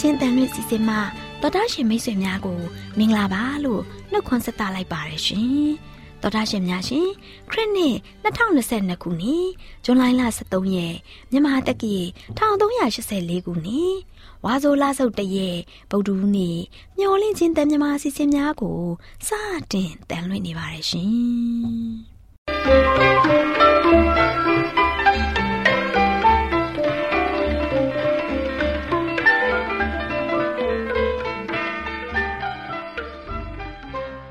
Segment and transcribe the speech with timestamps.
[0.00, 1.00] AWR မျော်လင့်ခြင်းတန်လွင့်စီစဉ်မှာ
[1.40, 2.60] တော်တာရှင်မိတ်ဆွေများကို
[2.98, 5.68] မင်္ဂလာပါလို့နှုတ်ခွန်းဆက်သလိုက်ပါရရှင်။
[6.22, 7.08] တော်တာရှင်များရှင်
[7.50, 9.46] ခရစ်နှစ်2022ခုနှစ်
[9.84, 10.04] ဇွန်လ
[10.40, 10.94] 23ရက်
[11.30, 11.96] မြန်မာတက္ကီ
[12.38, 13.94] 1384ခုနှစ်
[14.44, 15.58] ဝါဆိုလဆုတ်တရက်
[15.90, 16.58] ဗုဒ္ဓဦးနေ့
[16.98, 18.80] မျော်လင့်ခြင်းတန်မြမာစီစဉ်များကို
[19.26, 19.28] စ
[19.72, 23.18] တင်တန်လွင့်နေပါရရှင်။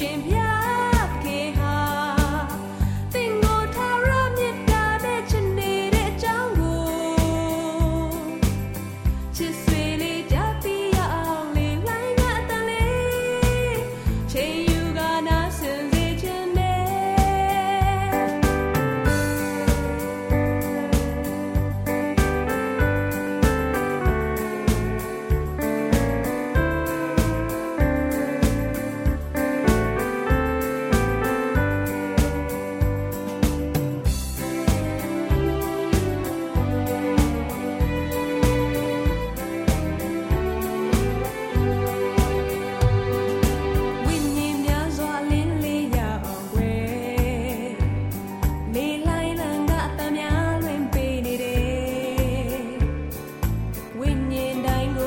[0.00, 0.49] Champion.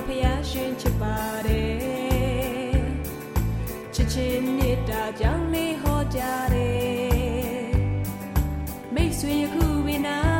[0.07, 2.83] ဖျားရှင်ချစ်ပါတယ်
[3.93, 6.21] ချစ်ချင်းမေတ္တာကြောင့်လေးဟောကြ
[6.53, 7.73] တယ်
[8.93, 10.32] မိတ်ဆွေယခုဝိနာ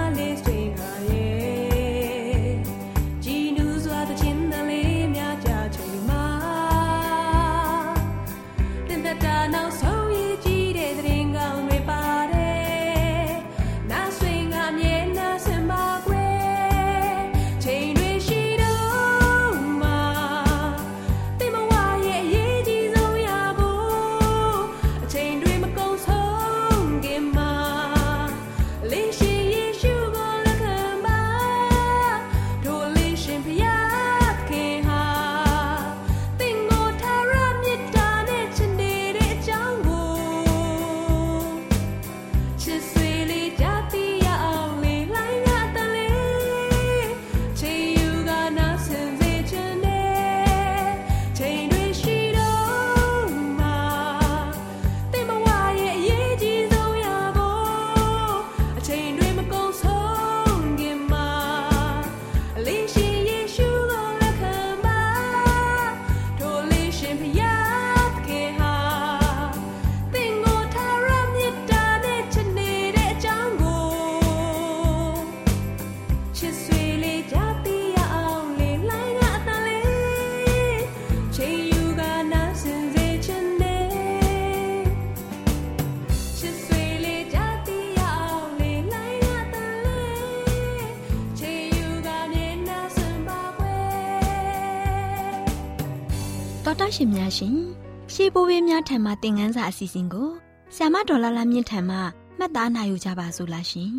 [97.36, 97.84] ရှင်များရှင်
[98.14, 100.30] ရှေးဘိုးဘေးများထံမှသင်ခန်းစာအစီအစဉ်ကို
[100.76, 101.98] ဆ iam ဒေါ်လာလာမြင့်ထံမှ
[102.38, 103.92] မှတ်သားနိုင်ယူကြပါစို့လားရှင်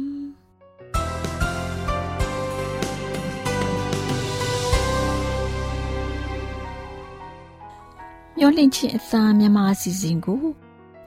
[8.39, 10.43] မျောလင့်ချင်းအစာမြန်မာအစီအစဉ်ကို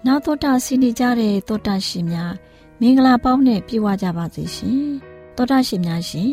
[0.06, 2.34] နောက်တော့တာဆင်းနေကြတဲ့တောတာရှင်များ
[2.80, 4.82] မင်္ဂလာပေါင်းနဲ့ပြည့်ဝကြပါစေရှင်
[5.36, 6.32] တောတာရှင်များရှင်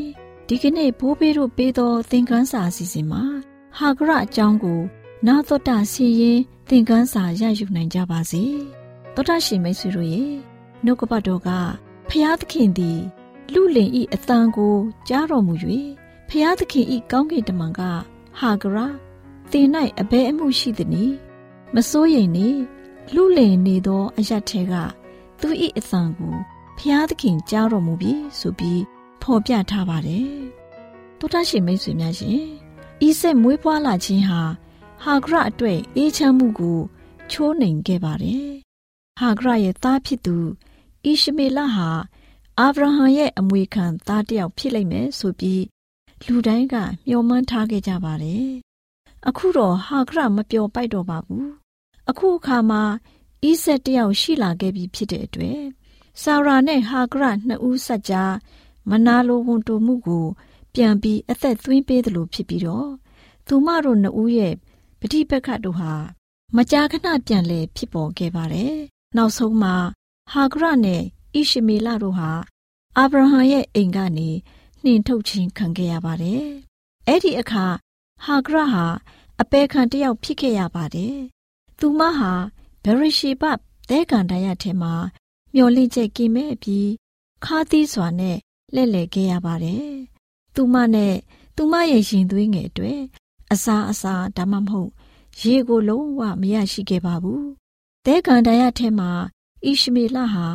[0.48, 3.22] ဒီကနေ့ဘိုးဘေးတို့ပေးသောသင်ခန်းစာအစီအစဉ်မှာ
[3.76, 4.80] ဟာဂရအကြောင်းကို
[5.28, 6.38] နာသောတာစီရင်
[6.68, 8.44] သင်ခန်းစာရယူနိုင်ကြပါစေ
[9.14, 10.32] သောတာရှင်မိတ်ဆွေတို့ရဲ့
[10.84, 11.48] နှုတ်ကပတ်တော်က
[12.08, 13.00] ဖျားသခင်သည်
[13.52, 14.74] လူလင်ဤအတန်ကို
[15.08, 15.54] ကြားတော်မူ၍
[16.28, 17.80] ဖျားသခင်ဤကောင်းကင်တမန်က
[18.38, 18.76] ဟာဂရ
[19.50, 19.66] သင်၌
[20.00, 21.04] အဘဲအမှုရှိသည်နီ
[21.74, 22.48] မစိုးရိမ်နေ
[23.14, 24.74] လူလင်နေသော အရတ်ထဲက
[25.40, 26.34] သူဤအတန်ကို
[26.78, 28.82] ဖျားသခင်ကြားတော်မူပြီးဆိုပြီး
[29.22, 30.28] ဖော်ပြထားပါတယ်
[31.18, 32.40] သောတာရှင်မိတ်ဆွေများရှင်
[33.06, 34.42] ဤဆက်မွေးဖွားလာခြင်းဟာ
[35.06, 36.78] ဟာဂရအတွက်အေးချမ်းမှုကို
[37.30, 38.48] ချိုးနှိမ်ခဲ့ပါတယ်။
[39.18, 40.36] ဟာဂရရဲ့သားဖြစ်သူ
[41.04, 41.90] ဣရှမေလဟာ
[42.58, 45.62] အာဗြဟံရဲ့အမွေခံသားတစ်ယောက်ဖြစ်လိမ့်မယ်ဆိုပြီး
[46.26, 46.76] လူတိုင်းက
[47.08, 48.48] မျှော်မှန်းထားခဲ့ကြပါတယ်။
[49.28, 51.46] အခုတော့ဟာဂရမပျော်ပိုက်တော့ပါဘူး။
[52.10, 52.82] အခုအခါမှာ
[53.44, 55.60] ဣဆက်တယောက်ရှိလာခဲ့ပြီဖြစ်တဲ့အတွက်
[56.22, 58.34] ဆာရာနဲ့ဟာဂရနှစ်ဦးဆက်ကြား
[58.90, 60.26] မနာလိုဝန်တိုမှုကို
[60.74, 62.90] ပြန်ပြီးအသက်သွင်းပေးသလိုဖြစ်ပြီးတော့
[63.46, 64.54] သူမတို့နှစ်ဦးရဲ့
[65.06, 65.92] ပဋိပက္ခတို့ဟာ
[66.56, 68.74] မကြာခဏပြန်လည်ဖြစ်ပေါ်ခဲ့ပါတယ်။
[69.16, 69.74] နောက်ဆုံးမှာ
[70.32, 71.02] ဟာဂရနဲ့
[71.34, 72.30] ဣရှမေလတို့ဟာ
[72.96, 74.30] အာဗြဟံရဲ့အိမ်ကနေ
[74.84, 76.44] နှင်ထုတ်ခြင်းခံခဲ့ရပါတယ်။
[77.06, 77.64] အဲ့ဒီအခါ
[78.24, 78.84] ဟာဂရဟာ
[79.40, 81.16] အပေခံတယောက်ဖြစ်ခဲ့ရပါတယ်။
[81.80, 82.32] သူမဟာ
[82.84, 83.42] ဗရရှိဘ
[83.88, 84.94] သဲကန်တရထဲမှာ
[85.54, 86.90] မျောလင့်ချက်ကင်းမဲ့ပြီး
[87.44, 88.36] ခါသီးစွာနဲ့
[88.74, 89.88] လှည့်လည်ခဲ့ရပါတယ်။
[90.54, 91.14] သူမနဲ့
[91.56, 93.00] သူမရဲ့ရင်သွေးငယ်အတွက်
[93.52, 94.90] အစာအစာဒါမှမဟုတ်
[95.40, 97.44] ရေကိုလုံးဝမရရှိခဲ့ပါဘူး။
[98.04, 99.10] သဲကန်တရထဲမှာ
[99.64, 100.46] ဣရှမေလဟာ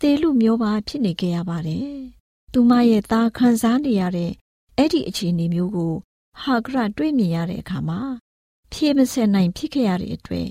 [0.00, 1.90] သေလူမျိုးပါဖြစ်နေခဲ့ရပါတယ်။
[2.52, 4.32] သူမရဲ့သားခံစားနေရတဲ့
[4.76, 5.94] အဲ့ဒီအခြေအနေမျိုးကို
[6.40, 8.00] ဟာဂရတွေ့မြင်ရတဲ့အခါမှာ
[8.72, 10.48] ဖြေမစက်နိုင်ဖြစ်ခဲ့ရတဲ့အတွက်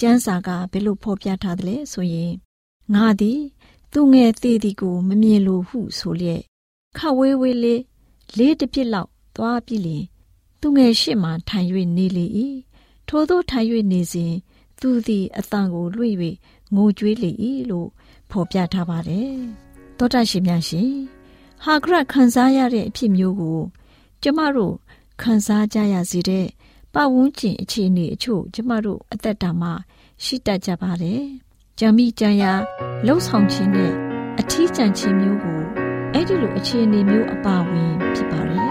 [0.00, 2.32] ကျမ်းစာကဘယ်လိုဖော်ပြထားသလဲဆိုရင်
[2.94, 3.40] ငါသည်
[3.92, 6.42] သူငယ်သေးသည်ကိုမမြင်လိုဟုဆိုလျက်
[6.96, 7.82] ခဝေးဝေးလေး
[8.38, 10.04] လေးတစ်ပြစ်လောက်သွားပြီလျင်
[10.60, 12.26] သူငယ်ရှိမှထိုင်၍နေလေ၏
[13.08, 14.34] ထို့သောထိုင်၍နေစဉ်
[14.80, 16.16] သူသည်အတန်ကိုလွှင့်၍
[16.74, 17.30] ငိုကြွေးလေ၏
[17.70, 17.88] လို့
[18.30, 19.34] ဖော်ပြထားပါတယ်
[19.98, 20.92] တောတရှိများရှင်
[21.64, 23.60] ဟာဂရခံစားရတဲ့အဖြစ်မျိုးကို
[24.22, 24.74] ကျမတို့
[25.22, 26.46] ခံစားကြရစေတဲ့
[26.94, 29.72] ပတ်ဝန်းကျင်အခြေအနေအချို့ကျမတို့အသက်တာမှာ
[30.24, 31.22] ရှိတတ်ကြပါတယ်
[31.78, 32.52] ကြံမိကြံရာ
[33.06, 33.92] လှုပ်ဆောင်ခြင်းနဲ့
[34.40, 35.60] အထီးကျန်ခြင်းမျိုးကို
[36.12, 38.70] အဲ့ဒီလိုအခြေအနေမျိုးအပါဝင်ဖြစ်ပါတယ်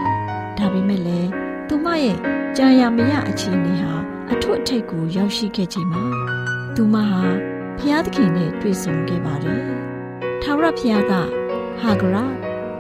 [0.58, 1.30] ဒါပေမဲ့လည်း
[1.68, 2.18] သူမရဲ့
[2.58, 6.04] ကြာရမရအခြေအနေဟာ အထွတ်အထိပ်ကိုရောက်ရှိခဲ့ချိန်မှာ
[6.76, 7.22] သူမဟာ
[7.80, 9.64] ဖျားသခင်နဲ့တွေ့ဆုံခဲ့ပါတယ်။
[10.42, 11.14] ထာဝရဘုရားက
[11.82, 12.24] ဟာဂရာ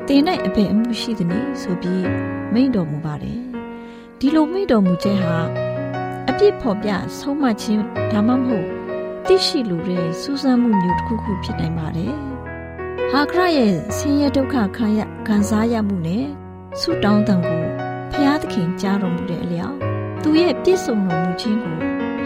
[0.08, 2.05] တင်၌အဖေအမှုရှိသည်နည်းဆိုပြီး
[2.53, 3.41] မိန့်တော်မူပါတယ်။
[4.20, 5.39] ဒီလိုမိန့်တော်မူခြင်းဟာ
[6.29, 6.89] အပြစ်ဖော်ပြ
[7.20, 8.67] ဆုံးမခြင်းဒါမှမဟုတ်
[9.27, 12.13] သိရှိလူတဲ့စူးစမ်းမှုမျိုးတစ်ခုခုဖြစ်နိုင်ပါတယ်။
[13.12, 16.25] ဟာဂရရဲ့ဆင်းရဲဒုက္ခခံရခံစားရမှုနဲ့
[16.81, 17.63] ဆုတောင်းတံကို
[18.13, 19.85] ဖျားသခင်ကြားတော်မူတဲ့အလျောက်
[20.27, 21.77] သူရဲ့ပြည့်စုံတော်မူခြင်းကို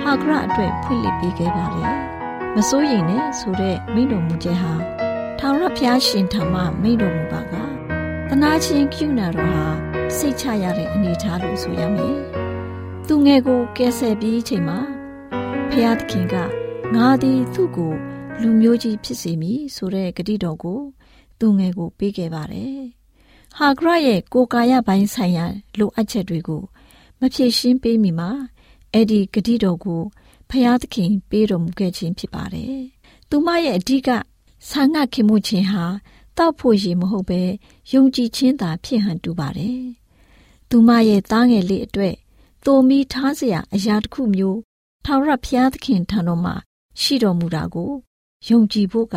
[0.02, 1.94] ဟာဂရအတွက်ဖွင့်လှစ်ပေးခဲ့ပါတယ်။
[2.56, 4.74] မစိုးရိမ်နဲ့ဆိုတဲ့မိန့်တော်မူချက်ဟာ
[5.40, 7.54] ထာဝရဘုရားရှင်ထံမှမိန့်တော်မူပါက
[8.30, 9.66] တနာချင်းကျူနာတော်ဟာ
[10.16, 12.18] စိတ်ချရတဲ့အနေအထားလို့ဆိုရမယ်။
[13.08, 14.80] သူငယ်ကိုကယ်ဆယ်ပြီးချိန်မှာ
[15.72, 16.36] ဖျားသခင်က
[16.96, 17.94] ငါသည်သူ့ကို
[18.42, 20.80] လူမျိုးကြီးဖြစ်စေမည်ဆိုတဲ့ဂတိတော်ကို
[21.40, 22.80] သူငယ်ကိုပေးခဲ့ပါတယ်။
[23.58, 25.46] ဟာဂရရဲ့ကိုကာယပိုင်းဆိုင်ရာ
[25.80, 26.64] လိုအပ်ချက်တွေကို
[27.21, 28.31] မဖြည့်ရှင်းပေးမိမှာ
[28.93, 30.03] အဲ့ဒီဂတိတော်ကို
[30.51, 32.77] ဖျားသခင်ပေးတော်မူခဲ့ခြင်းဖြစ်ပါတယ်။
[33.31, 34.09] သူမရဲ့အဓိက
[34.69, 35.85] ဆာငတ်ခင်မှုခြင်းဟာ
[36.39, 37.43] တောက်ဖို့ရည်မဟုတ်ပဲ
[37.93, 39.83] ယုံကြည်ခြင်းသာဖြစ်ဟန်တူပါတယ်။
[40.71, 42.15] သူမရဲ့သားငယ်လေးအတွက်
[42.65, 44.59] သိုမီထားเสียအရာတစ်ခုမျိုး
[45.05, 46.55] ထာဝရဘုရားသခင်ထံတော်မှာ
[47.01, 47.93] ရှိတော်မူတာကို
[48.49, 49.17] ယုံကြည်ဖို့က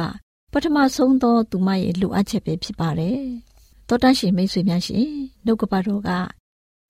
[0.51, 3.21] ပထမဆုံးသောသူမရဲ့လိုအပ်ချက်ပဲဖြစ်ပါတယ်။
[3.87, 5.07] တောတရှင်မိတ်ဆွေများရှင်
[5.45, 6.09] နှုတ်ကပတော်က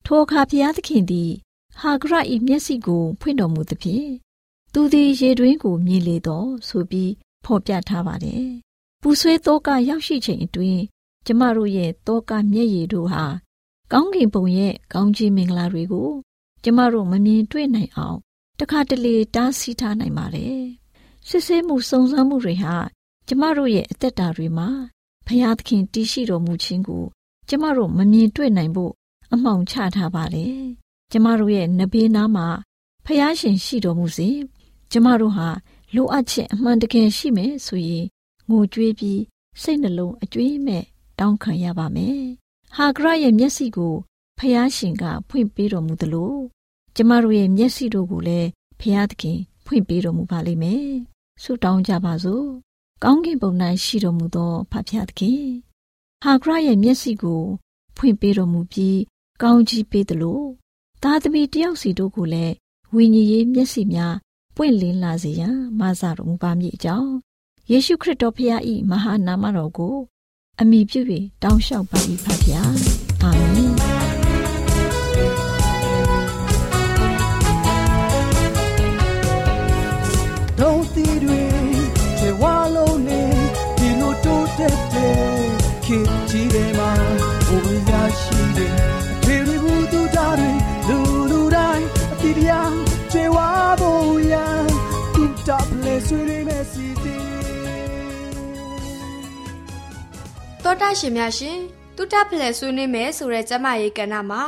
[0.05, 1.31] ထိုအခါဘုရားသခင်သည်
[1.79, 2.13] ဟာဂရ၏
[2.47, 4.09] မျက်စိကို ဖွင့်တော်မူသဖြင့်
[4.73, 7.11] သူသည်ရေတွင်းကိုမြင်လေတော့ဆိုပြီး
[7.45, 8.45] ဖော်ပြထားပါတယ်။
[9.01, 10.81] ပူဆွေးသောကရောက်ရှိချိန်အတွင်း
[11.25, 13.25] ကျမတို့ရဲ့သောကမျက်ရည်တို့ဟာ
[13.91, 16.09] ကောင်းကင်ဘုံရဲ့ကောင်းကြီးမင်္ဂလာတွေကို
[16.63, 18.17] ကျမတို့မမြင်တွေ့နိုင်အောင်
[18.59, 20.61] တခါတလေတားဆီးထားနိုင်ပါတယ်။
[21.27, 22.75] စစ်ဆေးမှုစုံစမ်းမှုတွေဟာ
[23.27, 24.69] ကျမတို့ရဲ့အသက်တာတွေမှာ
[25.27, 27.03] ဖျားသခင်တည်ရှိတော်မူခြင်းကို
[27.49, 28.93] ကျမတို့မမြင်တွေ့နိုင်ဖို့
[29.33, 30.47] အမှောင်ချထားပါလေ။
[31.11, 32.47] ကျမတို့ရဲ့နဘေးနားမှာ
[33.05, 34.29] ဖျားရှင်ရှိတော်မူစေ
[34.91, 35.47] ကျမတို့ဟာ
[35.95, 38.05] လိုအပ်ချက်အမှန်တကယ်ရှိမယ်ဆိုရင်
[38.49, 39.21] ငိုကြွေးပြီး
[39.61, 40.83] စိတ်နှလုံးအကြွေးမဲ့
[41.19, 42.21] တောင်းခံရပါမယ်
[42.75, 43.93] ဟာဂရရဲ့မျက်စိကို
[44.39, 46.35] ဖျားရှင်ကဖွင့်ပေးတော်မူသလို
[46.95, 48.49] ကျမတို့ရဲ့မျက်စိတို့ကိုလည်း
[48.79, 50.87] ဖျားသခင်ဖွင့်ပေးတော်မူပါလိမ့်မယ်
[51.43, 52.47] ဆုတောင်းကြပါစို့
[53.03, 53.51] ကောင်းကင်ဘုံ၌
[53.83, 55.43] ရှိတော်မူသောဖဖျားသခင်
[56.23, 57.41] ဟာဂရရဲ့မျက်စိကို
[57.97, 58.97] ဖွင့်ပေးတော်မူပြီး
[59.43, 60.41] ကောင်းကြီးပေးသလို
[61.03, 62.53] သားသမီးတယောက်စီတို့ကိုလည်း
[62.93, 64.15] ဝိညာဉ်ရေးမျက်စိများ
[64.55, 67.11] ပွင့်လင်းလာစေရန်မဆတော်မူပါမည်အကြောင်း
[67.71, 69.95] ယေရှုခရစ်တော်ဖခင်၏မဟာနာမတော်ကို
[70.61, 71.01] အမိပြု၍
[71.43, 72.57] တောင်းလျှောက်ပါ၏ဖခင်
[73.21, 73.82] အာမင်
[100.65, 101.59] တော်တာရှင်များရှင်
[101.95, 104.43] တူတာဖလဲဆွေးနွေးမယ်ဆိုတဲ့ကျမရေးကဏ္ဍမှာ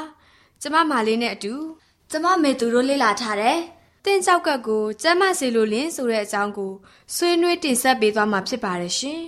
[0.62, 1.54] ကျမမာလေးနဲ့အတူ
[2.12, 3.60] ကျမမေသူတို့လေ့လာထားတဲ့
[4.06, 6.72] တင်းကြောက်ကတ်ကိုကျမစီလိုလင်းဆိုတဲ့အကြောင်းကို
[7.16, 9.22] ဆွေးနွေးတင်ဆက်ပေးသွားမှာဖြစ်ပါတယ်ရှင်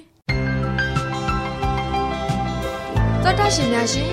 [3.24, 4.12] တော်တာရှင်များရှင်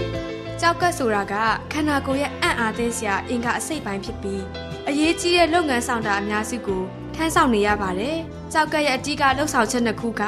[0.60, 1.34] ကြောက်ကတ်ဆိုတာက
[1.72, 4.42] ခန္ဓာကိုယ်ရဲ့အံ့အားသင်းစရာအင်္ဂါအစိတ်ပိုင်းဖြစ်ပြီး
[4.88, 6.82] အရေးကြီးတဲ့လုပ်ငန်းဆောင်တာအများစုကို
[7.14, 8.18] ထမ်းဆောင်နေရပါတယ်
[8.52, 10.24] ကြောက်ကတ်ရဲ့အဓိကလှုပ်ဆောင်ချက်နှစ်ခုက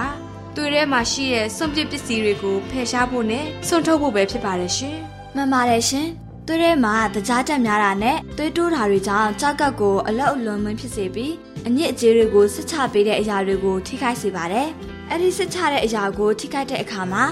[0.56, 4.96] တွေ့ထဲမှာရှိတဲ့စွန့်ပစ်ပစ္စည်းတွေကိုဖယ်ရှားဖို့နဲ့စွန့်ထုတ်ဖို့ပဲဖြစ်ပါတယ်ရှင်။
[5.34, 6.08] မှန်ပါတယ်ရှင်။
[6.46, 11.32] သွေးထဲမှာတကြားတက်များတာနဲ့သွေးတိုးတာတွေကြောင့်ကြောက်ကပ်ကိုအလောက်အလွန်မင်းဖြစ်စေပြီး
[11.66, 14.68] အညစ်အကြေးတွေကိုဆစ်ချပေးတဲ့အရာတွေကိုထိခိုက်စေပါတယ်။
[15.10, 17.24] အဲဒီဆစ်ချတဲ့အရာကိုထိခိုက်တဲ့အခါမှာ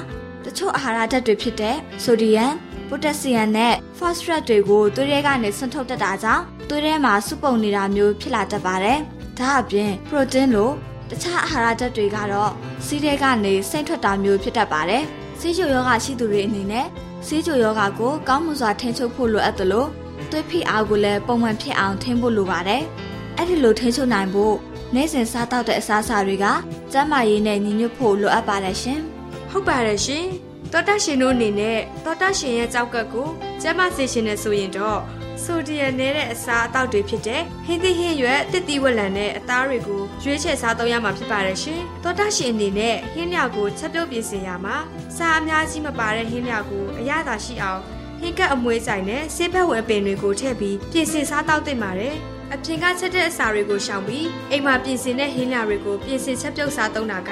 [0.44, 2.52] တချို့အာဟာရဓာတ်တွေဖြစ်တဲ့ဆိုဒီယမ်၊
[2.88, 8.98] ပိုတက်ဆီယမ်နဲ့ဖော့စဖရက်တွေကိုသွေးထဲကနေဆွန့်ထုတ်တတ်တာကြောင့်သွေးထဲမှာစုပုံနေတာမျိုးဖြစ်လာတတ်ပါတယ်။
[9.38, 10.70] ဒါအပြင်ပရိုတင်းလို
[11.10, 12.50] တခြားအာဟာရဓာတ်တွေကတော့
[12.84, 15.04] စီးထဲကနေစိမ့်ထွက်တာမျိုးဖြစ်တတ်ပါတယ်။
[15.40, 16.86] စီးချိုယောဂရှိသူတွေအနေနဲ့
[17.26, 19.86] စီးချိုယောဂကိုကောင်းမွန်စွာထိန်းချုပ်ဖို့လိုအပ်သလို
[20.30, 22.82] သွေးဖိအားကိုလည်းပုံမှန်ဖြစ်အောင်ထိန်းဖို့လိုပါတယ်။
[23.36, 24.54] အဲ့ဒီလိုထိန်းချုပ်နိုင်ဖို့
[24.94, 26.46] နေ့စဉ်စားတောက်တဲ့အစားအစာတွေက
[26.92, 29.00] ကျန်းမာရေးနဲ့ညီညွတ်ဖို့လိုအပ်ပါတယ်ရှင်။
[29.50, 30.24] ဟုတ်ပါတယ်ရှင်။
[30.72, 33.28] သောတာရှင်တို့အနေနဲ့သောတာရှင်ရဲ့ကြောက်ကပ်ကို
[33.60, 35.00] ကျန်းမာစေရှင်နဲ့ဆိုရင်တော့
[35.44, 44.76] ဆိုဒီယမ်နဲ့တဲ့အစာအသောက်တွေဖြစ်တဲ့ဟင်းသီးဟင်းရွက်တစ်တီဝက်လံနဲ့အသားတွေကိုရွေးချယ်စားသုံးရမှာဖြစ်ပါတယ်ရှင်။သောတာရှင်အနေနဲ့ဟင်းလျောက်ကိုချက်ပြုတ်ပြင်ဆင်ရမှာ
[45.16, 47.80] စားအများကြီးမပါတဲ့ဟင်းလျောက်ကိုအရသာရှိအောင်
[48.20, 52.14] ဟင်းကပ်အမွေးဆိုင်နဲ့ဆေးဘက်ဝင်ပင်တွေကိုထည့်ပြီးပြင်ဆင်စားတောက်သင့်ပါတယ်။
[52.52, 57.30] အပြင်ကချက်တဲ့အစာတွေကိုရှောင်ပြီးအိမ်မှာပြင်ဆင်တဲ့ဟင်းလျောက်တွေကိုပြင်ဆင်ချက်ပြုတ်စားသုံးတာက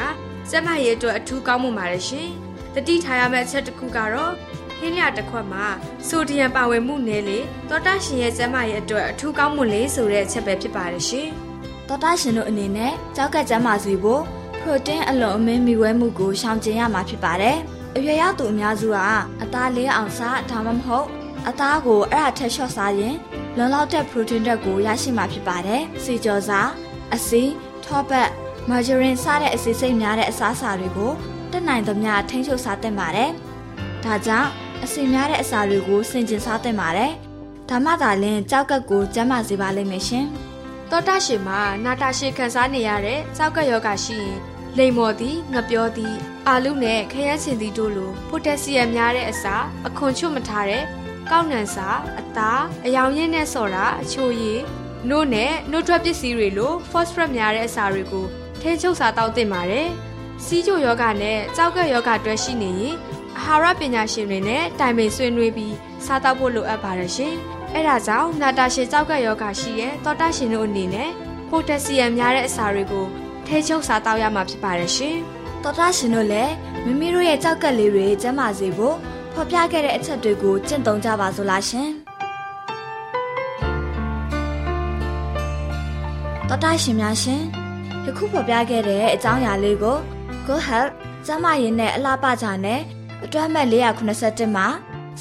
[0.51, 2.29] ကျန်းမာရေးအတွက်အထူးကောင်းမွန်ပါတယ်ရှင်။
[2.75, 4.33] တတိထားရမယ့်အချက်တစ်ခုကတော့
[4.83, 5.67] ဟင်းလျတစ်ခွက်မှာ
[6.09, 11.29] ဆိုဒီယမ်ပါဝင်မှုနည်းလေတောတာရှင်ရဲ့ကျန်းမာရေးအတွက်အထူးကောင်းမွန်လေဆိုတဲ့အချက်ပဲဖြစ်ပါတယ်ရှင်။
[11.89, 14.23] တောတာရှင်တို့အနေနဲ့ကြောက်ကကျန်းမာစေဖို့
[14.61, 17.57] ပရိုတင်းအလွန်အမင်းမီဝဲမှုကိုရှောင်ကျဉ်ရမှာဖြစ်ပါတယ်။
[17.97, 18.97] အရွယ်ရောက်သူအများစုက
[19.43, 21.07] အသားလေးအောင်စားဒါမှမဟုတ်
[21.49, 23.17] အသားကိုအဲ့ဒါထက်လျှော့စားရင်
[23.57, 26.69] လုံလောက်တဲ့ပရိုတင်းဓာတ်ကိုရရှိမှာဖြစ်ပါတယ်။စီကြောစား
[27.15, 27.43] အစီ
[27.85, 28.29] ထောပတ်
[28.71, 31.13] မာဂျရင်စတဲ့အစီစိတ်များတဲ့အစားအစာတွေကို
[31.53, 33.31] တက်နိုင်သမျှထိန်းချုပ်စားသင့်ပါတယ်။
[34.05, 34.51] ဒါကြောင့်
[34.85, 37.13] အစင်များတဲ့အစာတွေကိုစင်ကျင်စားသင့်ပါတယ်။
[37.69, 40.27] ဒါမှသာလျှင်ကြောက်ကပ်ကိုကျန်းမာစေပါလိမ့်မယ်ရှင်။
[40.91, 44.39] သောတာရှင်မှာနာတာရှည်ခံစားနေရတဲ့ကြောက်ကပ်ယောဂရှိရင်
[44.79, 46.15] လိမ်မော်သည်ငပြောသည်
[46.49, 49.55] အာလူနဲ့ခရမ်းစင်သည်တို့လိုပိုတက်ဆီယမ်များတဲ့အစာ
[49.87, 50.85] အခွန်ချွတ်မထားတဲ့
[51.31, 54.61] ကောက်နံစာအသားအယောင်ရင်းနဲ့ဆော်တာအချိုရည်
[55.11, 58.27] နို့နဲ့နို့ထွက်ပစ္စည်းတွေလို phosphorus များတဲ့အစာတွေကို
[58.61, 59.89] ထိန်းချုပ်စားတောက်သင့်ပါတယ်။
[60.45, 62.95] စီးချိုယောဂနဲ့ကြောက်ကပ်ယောဂတွဲရှိနေရင်
[63.39, 65.75] အာဟာရပညာရှင်တွေနဲ့တိုင်ပင်ဆွေးနွေးပြီး
[66.05, 67.35] စားသောက်ဖို့လိုအပ်ပါတယ်ရှင်။
[67.75, 71.11] အဲဒါကြောင့်နာတာရှည်ကြောက်ကယောဂရှိရဲ့သောတာရှင်တို့အနေနဲ့
[71.51, 73.07] ပိုတက်ဆီယမ်များတဲ့အစာတွေကို
[73.47, 75.17] ထဲချုပ်စားတောက်ရမှာဖြစ်ပါတယ်ရှင်။
[75.63, 76.53] သောတာရှင်တို့လည်း
[76.85, 78.97] မိမိတို့ရဲ့ကြောက်ကလေးတွေကျန်းမာစေဖို့
[79.33, 81.89] ဖော်ပြခဲ့တဲ့အချက်တွေကိုကျင့်သုံးကြပါစို့လားရှင်။
[86.49, 87.43] သောတာရှင်များရှင်
[88.05, 89.97] ယခုဖော်ပြခဲ့တဲ့အကြောင်းအရာလေးကို
[90.47, 90.91] Go Help
[91.27, 92.81] ကျမရင်နဲ့အလားပကြနဲ့
[93.25, 94.67] အတွဲမဲ့481မှာ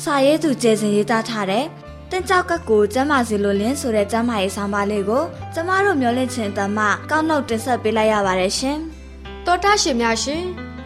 [0.01, 1.65] စာရေးသူကျေစင်ရေးသားထားတဲ့
[2.11, 6.79] တင်ကြောက်ကကိုကျမစီလိုလင်းဆိုတဲ့ကျမရေးဆောင်ပါလေးကိုကျမတို့မျှဝင့်ခြင်းတမ
[7.09, 8.77] ကောက်နှုတ်တင်ဆက်ပေးလိုက်ရပါတယ်ရှင်။
[9.45, 10.43] တောတာရှင်များရှင်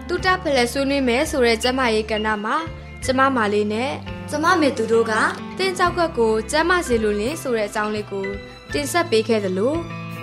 [0.07, 2.55] တူတာဖလဲဆွေးနွေးမယ်ဆိုတဲ့ကျမရေးကဏ္ဍမှာ
[3.03, 3.91] ကျမမာလေးနဲ့
[4.29, 5.13] ကျမမေသူတို့က
[5.57, 8.27] တင်ကြောက်ကကိုကျမစီလိုလင်းဆိုတဲ့အကြောင်းလေးကို
[8.73, 9.75] တင်ဆက်ပေးခဲ့သလို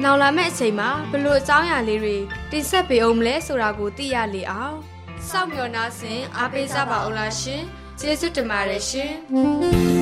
[0.03, 2.17] နောက်လာမယ့်အချိန်မှာဘလို့အကြောင်းအရာလေးတွေ
[2.51, 4.92] တင်ဆက်ပေးအောင်မလဲဆိုတာကိုသိရလေအောင်
[5.31, 7.63] စောင့်မျှော်နှားစဉ်အားပေးကြပါအောင်လားရှင်
[8.01, 10.02] ကျေးဇူးတင်ပါတယ်ရှင်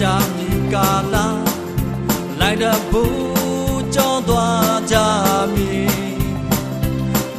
[0.00, 1.26] ကြာမီကာလာ
[2.40, 4.96] လိုက်တဲ့ဘူးကြောင်းသွားကြ
[5.54, 5.70] မီ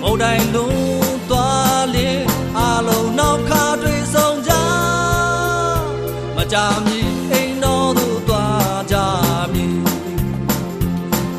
[0.01, 2.09] မုန်တိုင်းလုံးသွားလေ
[2.57, 4.53] အလုံးနောက်ခါတွေ့ဆုံးကြ
[6.35, 6.99] မကြာမီ
[7.31, 8.95] အိမ်တော်သို့သွားကြ
[9.53, 9.65] မီ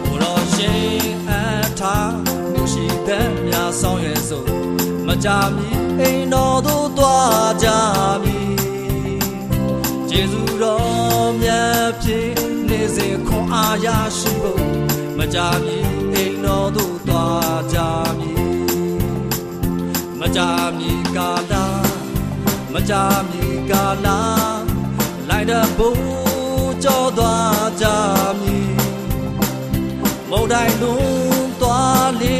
[0.03, 1.33] ဘုရောရှင်အ
[1.81, 1.97] ထာ
[2.53, 4.45] လူရှိတဲ့များဆောင်ရဲ့ဆို
[5.07, 5.69] မကြာမီ
[6.01, 7.69] အိမ်တော်သို့သွားကြ
[8.23, 8.39] မီ
[10.11, 10.48] Jesus
[12.11, 12.35] ဖြစ်
[12.71, 13.89] နေစဉ်ခွန်အားရ
[14.19, 14.65] ရှိဖို့
[15.19, 15.79] မကြမီ
[16.15, 17.79] အိမ်တော်သို့သွားကြ
[18.19, 18.41] မည်
[20.21, 20.41] မကြ
[20.79, 21.55] မီကာလ
[22.73, 22.95] မကြ
[23.31, 24.07] မီကာလ
[25.29, 25.95] လိုက်တဲ့ဘုံ
[26.85, 27.87] ကြောသွားကြ
[28.41, 28.73] မည်
[30.31, 32.37] မုန်တိုင်းလုံးသွားလေ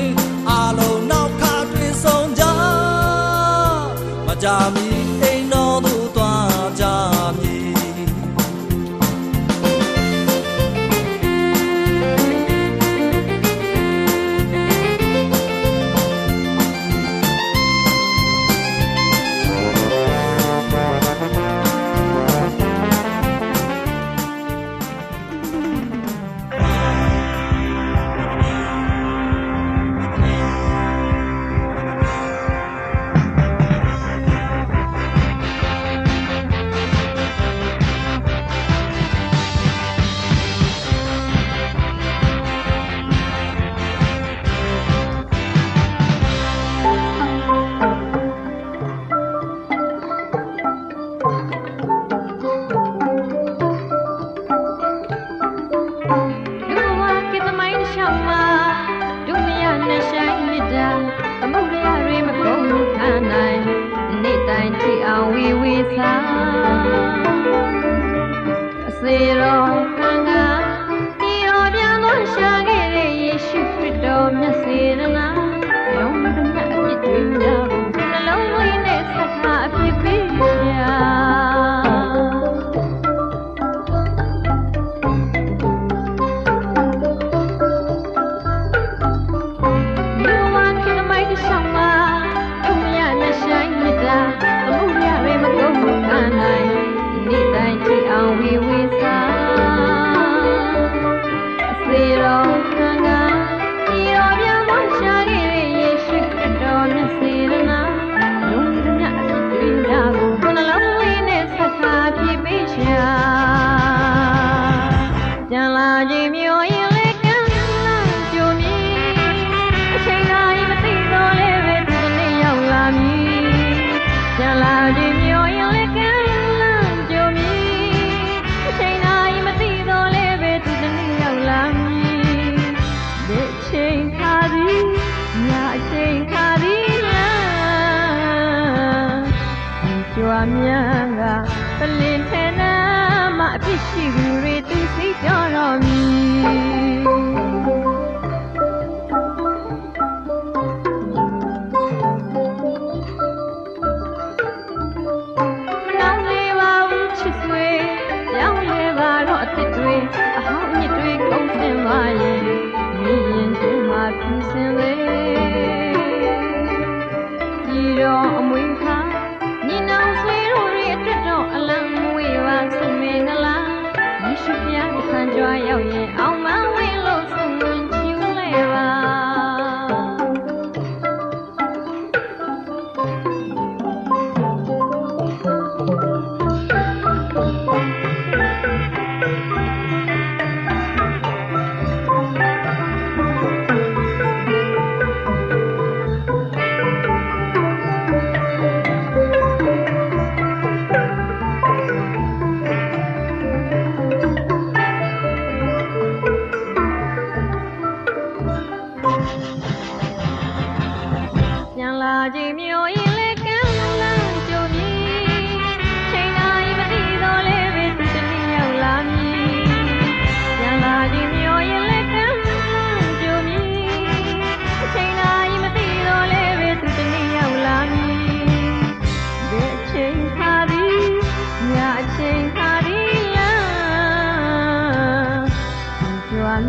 [145.81, 146.68] 你。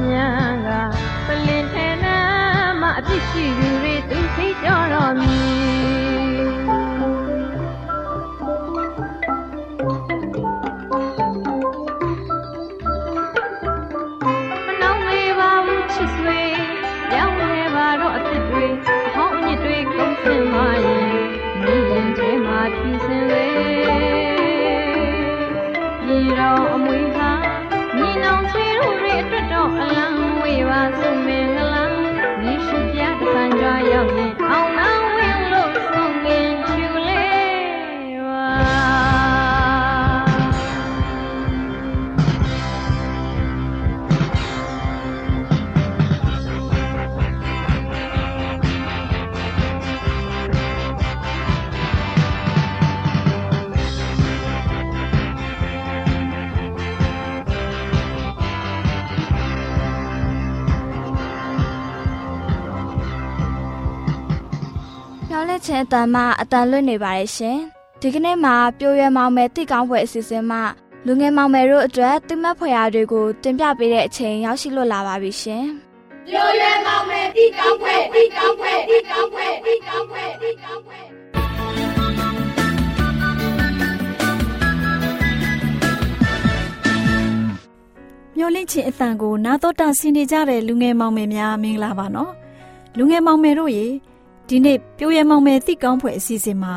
[0.07, 0.69] မြန်းက
[1.27, 5.35] ပလင်ထဲနားမှာအပြစ်ရှိသူတွေသူစိတ်ကြော်တော်မူ
[33.89, 34.38] ဆန်
[65.69, 67.57] ခြင်းအတန်မှအတန်လွတ်နေပါတယ်ရှင်။
[68.01, 70.57] ဒီကနေ့မှာပြိုရွယ်မောင်မယ်တိကောင်းပွဲအစီအစဉ်မှ
[71.05, 75.65] လူငယ်မောင်မယ်တို့အတွက်တိမတ်ဖွယ်ရာတွေကိုတင်ပြပေးတဲ့အချိန်ရောက်ရှိလို့လာပါပြီရှင်။
[88.37, 92.33] မျောလင့်ချင်းအတန်ကိုနာတော်တာဆင်နေကြတဲ့လူငယ်မောင်မယ်များမင်္ဂလာပါနော်
[92.97, 93.87] လူငယ်မောင်မယ်တို့ရေ
[94.49, 96.75] ဒီနေ့ပြိုရမောင်မယ်တိကောင်းဖွယ်အစီအစဉ်မှာ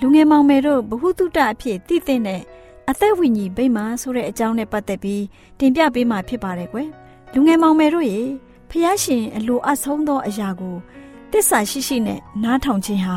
[0.00, 2.42] လူငယ်မောင်မယ်တို့ဘ ഹു တုတအဖြစ်တည်တဲ့
[2.88, 5.22] အသက်ဝိညာဉ်ဗိမာန်ဆိုတဲ့အကြောင်းနဲ့ပတ်သက်ပြီး
[5.58, 6.88] တင်ပြပေးမှာဖြစ်ပါတယ်ကွယ်
[7.32, 8.22] လူငယ်မောင်မယ်တို့ရေ
[8.70, 10.76] ဖျားရှင်အလိုအဆုံးသောအရာကို
[11.32, 13.16] တစ္ဆာရှိရှိနဲ့နားထောင်ခြင်းဟာ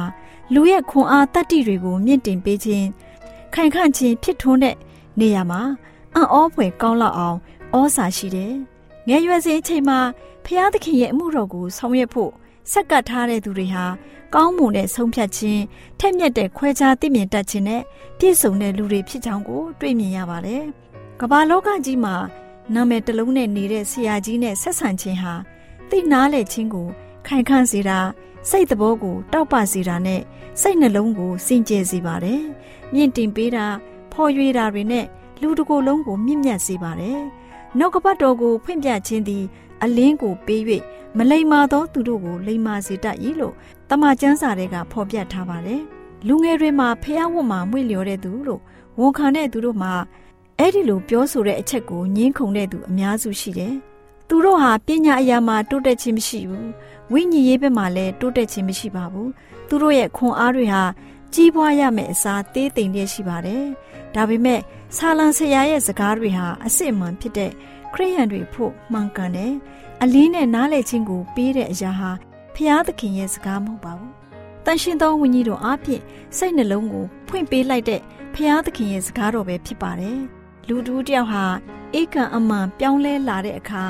[0.54, 2.88] လူရဲ့ခွန်အားတတ္တိတွေကိုမြင့်တင်ပေးခြင်း
[3.54, 4.76] ခိုင်ခန့်ခြင်းဖြစ်ထွန်းတဲ့
[5.20, 5.62] နေရာမှာ
[6.16, 7.38] အံ့ဩဖွယ်ကောင်းလောက်အောင်
[7.78, 8.54] ဩစာရှိတယ်။
[9.08, 10.00] ငယ်ရွယ်စဉ်အချိန်မှာ
[10.46, 12.34] ဖျားသခင်ရဲ့အမှုတော်ကိုဆောင်ရွက်ဖို့
[12.72, 13.86] စက္ကပ်ထားတဲ့သူတွေဟာ
[14.36, 15.62] ကောင်းမွန်တဲ့ဆုံးဖြတ်ခြင်း
[16.00, 17.82] ထက်မြက်တဲ့ခွဲခြားသိမြင်တတ်ခြင်းနဲ့
[18.18, 20.64] ပြည့်စုံတဲ့လူတွေဖြစ်ကြောင်းကိုတွေ့မြင်ရပါတယ်။
[21.22, 22.16] ကမ္ဘာလောကကြီးမှာ
[22.74, 25.34] နာမည်တစ်လုံးနဲ့နေတဲ့ဆရာကြီးနဲ့ဆက်ဆံခြင်းဟာ
[25.90, 26.88] သိနားလေခြင်းကို
[27.28, 28.00] ခိုင်ခန့်စေတာ
[28.50, 30.22] စိတ်သဘောကိုတောက်ပစေတာနဲ့
[30.62, 32.42] စိတ်နှလုံးကိုစင်ကြယ်စေပါတယ်။
[32.94, 33.66] မြင့်တင်ပေးတာ
[34.14, 35.06] ဖော်ရွေတာတွေနဲ့
[35.42, 37.20] လူတစ်ကိုယ်လုံးကိုမြင့်မြတ်စေပါတယ်။
[37.80, 39.44] နောက်ကပတ်တော်ကိုဖွင့်ပြခြင်းသည်
[39.84, 40.62] အလင်းကိုပေး၍
[41.18, 43.56] မလိမ္မာသောသူတို့ကိုလိမ္မာစေတတ်၏လို့
[43.90, 45.82] တမန်ကျမ်းစာတွေကဖော်ပြထားပါတယ်။
[46.28, 48.62] လူငယ်တွေမှာဖះဝတ်မှာမွေ့လျော်တဲ့သူလို့
[49.00, 49.94] ဝန်ခံတဲ့သူတို့မှာ
[50.60, 53.76] အဲ့ဒီလိုပြောဆိုတဲ့အချက်ကိုငင်းခုန်တဲ့သူအများစုရှိတယ်။
[54.28, 56.68] သူတို့ဟာပညာအရာမှာတိုးတက်ခြင်းမရှိဘူး။
[57.12, 59.30] ဝိညာဉ်ရေးဘက်မှာလည်းတိုးတက်ခြင်းမရှိပါဘူး။
[59.68, 60.84] သူတို့ရဲ့ခွန်အားတွေဟာ
[61.34, 63.64] ကြီးပွားရမယ့်အစားသေးသိမ်တဲ့ရှိပါတယ်။
[64.16, 64.60] ဒါပေမဲ့
[64.98, 67.52] ဆာလံဆရာရဲ့စကားတွေဟာအစစ်အမှန်ဖြစ်တဲ့
[67.94, 69.54] ခရိယန်တွေဖို့မှန်ကန်တယ်။
[70.04, 72.12] အလင်းနဲ့နားလည်ခြင်းကိုပေးတဲ့အရာဟာ
[72.56, 74.12] ဖျားသခင်ရဲ့စကားမဟုတ်ပါဘူး။
[74.66, 76.02] တန်ရှင်သောဝိညာဉ်တော်အပြင်
[76.38, 78.02] စိတ်နှလုံးကိုဖွင့်ပေးလိုက်တဲ့
[78.36, 80.20] ဖျားသခင်ရဲ့စကားတော်ပဲဖြစ်ပါတယ်။
[80.68, 81.46] လူတူတယောက်ဟာ
[82.00, 83.84] ဧကံအမှန်ပြောင်းလဲလာတဲ့အခါ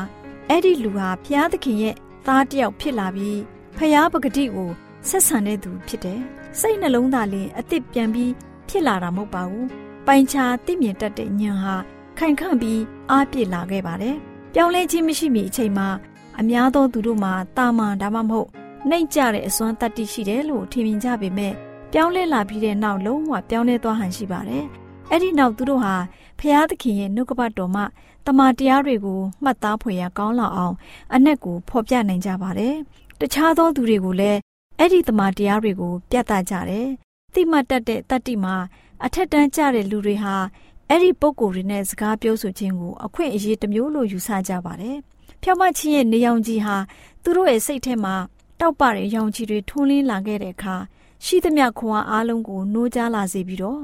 [0.50, 1.96] အဲ့ဒီလူဟာဖျားသခင်ရဲ့
[2.28, 3.40] သားတယောက်ဖြစ်လာပြီး
[3.78, 4.70] ဖျားပဂတိကို
[5.10, 6.22] ဆက်ဆံတဲ့သူဖြစ်တယ်။
[6.60, 8.32] စိတ်နှလုံးသားလည်းအစ်စ်ပြန်ပြီး
[8.70, 9.66] ဖြစ်လာတာမဟုတ်ပါဘူး။
[10.08, 11.76] ပိုင်ခြားသိမြင်တတ်တဲ့ဉာဏ်ဟာ
[12.20, 14.16] ခိုင်ခန့်ပြီးအားပြည့်လာခဲ့ပါတယ်။
[14.54, 15.88] ပြောင်းလဲခြင်းမရှိမီအချိန်မှာ
[16.40, 18.48] အများသောသူတို့မှာတာမန်ဒါမှမဟုတ်
[18.90, 21.54] နှိမ့်ကြတဲ့အစွမ်းတတ္တိရှိတယ်လို့ထင်မြင်ကြပေမဲ့
[21.92, 24.64] ပြောင်းလဲလာပြီးတဲ့နောက်လုံးဝပြောင်းလဲသွားဟန်ရှိပါတယ်။
[25.10, 25.96] အဲ့ဒီနောက်သူတို့ဟာ
[26.40, 27.84] ဖျားသခင်ရဲ့နှုတ်ကပတ်တော်မှ
[28.26, 30.76] တမန်တရားတွေကိုမှတ်သားဖွယ်ရကောင်းလောက်အောင်
[31.14, 32.76] အ내ကိုဖော်ပြနိုင်ကြပါတယ်။
[33.20, 34.40] တခြားသောသူတွေကိုလည်း
[34.78, 36.88] အဲ့ဒီတမန်တရားတွေကို ပြသကြတယ်။
[37.34, 38.56] သိမှတ်တတ်တဲ့တတ္တိမှာ
[39.06, 40.36] အထက်တန်းကျတဲ့လူတွေဟာ
[40.92, 44.98] အဲ့ဒီပုံကိုယ်တွေနဲ့စကားပြောဆိုခြင်းကိုအခွင့်အရေးတစ်မျိုးလို့ယူဆကြပါတယ်။
[45.42, 46.76] ဖြောင့်မချင်းရဲ့နေရောင်ကြီးဟာ
[47.24, 48.16] သူတို့ရဲ့စိတ်ထဲမှာ
[48.60, 50.76] တောက်ပတဲ့ရောင်ကြီးတွေထွန်းလင်းလာခဲ့တဲ့အခါ
[51.26, 53.82] ရှိသမျှခွန်အားအားလုံးကိုနှိုးကြားလာစေပြီးတော့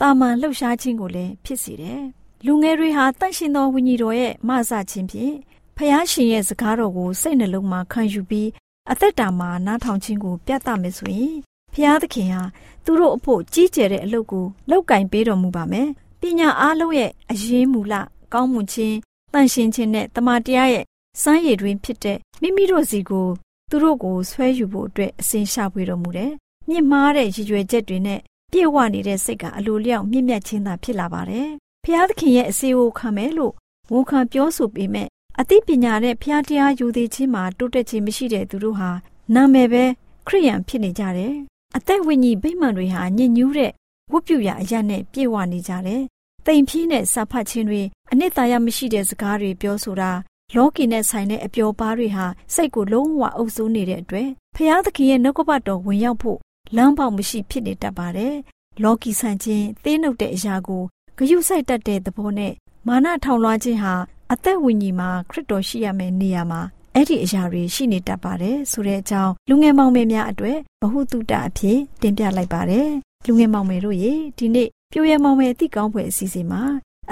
[0.00, 2.02] တာမန်လှုပ်ရှားခြင်းကိုလည်းဖြစ်စေတယ်။
[2.46, 5.34] လူငယ်တွေဟာတန့်ရှင်သောဝိညာဉ်တော်ရဲ့မဆခြင်းဖြင့်
[5.76, 8.48] ဖျားရှင်ရဲ့စကားတော်ကိုစိတ်နှလုံးမှာခံယူပြီး
[8.90, 11.36] အသက်တာမှာနားထောင်ခြင်းကိုပြသမယ်ဆိုရင်
[11.74, 12.42] ဖျားသခင်ဟာ
[12.84, 16.05] သူတို့အဖို့ကြီးကျယ်တဲ့အလုပ်ကိုလောက်ကင်ပေးတော်မူပါမယ်။ပ
[16.40, 17.94] ညာအားလုံးရဲ့အရေးမူလ
[18.32, 18.96] ကောင်းမွန်ခြင်း
[19.32, 20.84] တန်ရှင်ခြင်းနဲ့တမန်တရားရဲ့
[21.22, 23.28] စမ်းရည်တွင်ဖြစ်တဲ့မိမိတို့စီကို
[23.70, 26.32] သူတို့ကိုဆွဲယူဖို့အတွက်အစဉ်ရှာဖွေတော်မူတယ်။
[26.68, 28.20] မြင့်မားတဲ့ရည်ရွယ်ချက်တွေနဲ့
[28.52, 31.48] ပြည့်ဝနေတဲ့စိတ်ကအလိုလျောက်မြင့်မြတ်ခြင်းသာဖြစ်လာပါတယ်။
[31.84, 33.52] ဖျားသခင်ရဲ့အစီအဝခံမယ်လို့
[33.92, 35.08] ဝန်ခံပြောဆိုပေမဲ့
[35.40, 38.90] အသိပညာနဲ့ဖျားတရားယူသေးခြင်းမှာတိုးတက်ခြင်းမရှိတဲ့သူတို့ဟာ
[39.34, 39.84] နာမည်ပဲ
[40.26, 41.34] ခရိယန်ဖြစ်နေကြတယ်။
[41.76, 43.72] အသက်ဝိညာဉ်ဗိမာန်တွေဟာညဉ့်ညူးတဲ့
[44.12, 46.02] ဝတ်ပြုရာအရနဲ့ပြည့်ဝနေကြတယ်။
[46.46, 47.82] တိမ်ဖြီးနဲ့စာဖတ်ခြင်းတွေ
[48.12, 50.12] အနှစ်သာရမရှိတဲ့စကားတွေပြောဆိုတာ
[50.54, 56.38] လောကီနဲ့ဆိုင်တဲ့အပျော်ပါးတွေဟာစိတ်ကိုလုံးဝအုပ်စိုးနေတဲ့အတွက်ဖျားသခင်ရဲ့နှုတ်ကပတ်တော်ဝင်ရောက်ဖို့
[56.76, 58.34] လမ်းပေါက်မရှိဖြစ်နေတတ်ပါတယ်။
[58.82, 60.82] လောကီဆန်ခြင်းသင်းနှုတ်တဲ့အရာကို
[61.16, 62.52] ဂယုစိုက်တတ်တဲ့သဘောနဲ့
[62.86, 63.94] မာနထောင်လွှားခြင်းဟာ
[64.32, 66.60] အသက်ဝိညာဉ်မှာခရစ်တော်ရှိရမယ့်နေရာမှာ
[66.94, 72.88] အဲ့ဒီအရာတွေရှိနေတတ်ပါတယ်ဆိုတဲ့အကြောင်းလူငယ်မောင်မယ်များအတွက်ဘ ഹു တုတအဖြစ်တင်ပြလိုက်ပါတယ်
[73.26, 76.62] လူငယ်မောင်မယ်တို့ရေဒီနေ့ ပြိုရမောင်မယ်အတိကောင်းဖွယ်အစီအစဉ်မှာ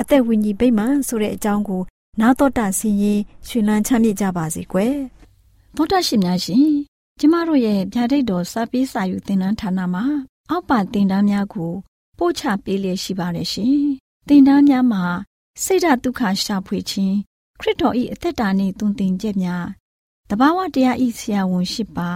[0.01, 1.83] အသက်ဝိညာဉ်ဗိမာန်ဆိုတဲ့အကြောင်းကို
[2.21, 4.97] နာတော်တာဆင်းရင်ရှင်လန်းချမ်းမြေ့ကြပါစေကွယ်
[5.77, 6.69] သောတာရှင်များရှင်
[7.19, 10.05] ကျမတို့ရဲ့ဗျာဒိတ်တော်စပေးစာယူသင်တန်းဌာနမှာ
[10.51, 11.73] အောက်ပါသင်တန်းများကို
[12.19, 13.79] ပို့ချပေးလျက်ရှိပါတယ်ရှင်
[14.29, 15.05] သင်တန်းများမှာ
[15.63, 17.17] စိတ်ဓာတ်ဒုက္ခရှာဖွေခြင်း
[17.61, 19.67] ခရစ်တော်၏အသက်တာနှင့်တုန်တင်ကြများ
[20.31, 22.11] တဘာဝတရားဤဆရာဝန်ရှိပါ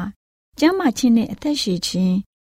[0.59, 2.17] ကျမ်းမာခြင်းနှင့်အသက်ရှည်ခြင်း